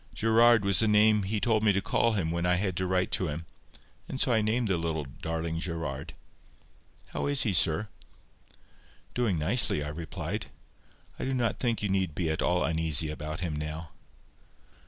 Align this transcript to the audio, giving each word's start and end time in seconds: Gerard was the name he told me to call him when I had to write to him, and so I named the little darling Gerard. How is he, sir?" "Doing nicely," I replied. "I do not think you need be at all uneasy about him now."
Gerard 0.15 0.65
was 0.65 0.79
the 0.79 0.87
name 0.87 1.21
he 1.21 1.39
told 1.39 1.61
me 1.61 1.71
to 1.73 1.79
call 1.79 2.13
him 2.13 2.31
when 2.31 2.43
I 2.43 2.55
had 2.55 2.75
to 2.77 2.87
write 2.87 3.11
to 3.11 3.27
him, 3.27 3.45
and 4.09 4.19
so 4.19 4.33
I 4.33 4.41
named 4.41 4.67
the 4.67 4.75
little 4.75 5.05
darling 5.05 5.59
Gerard. 5.59 6.13
How 7.09 7.27
is 7.27 7.43
he, 7.43 7.53
sir?" 7.53 7.87
"Doing 9.13 9.37
nicely," 9.37 9.83
I 9.83 9.89
replied. 9.89 10.47
"I 11.19 11.25
do 11.25 11.35
not 11.35 11.59
think 11.59 11.83
you 11.83 11.89
need 11.89 12.15
be 12.15 12.31
at 12.31 12.41
all 12.41 12.65
uneasy 12.65 13.11
about 13.11 13.41
him 13.41 13.55
now." 13.55 13.91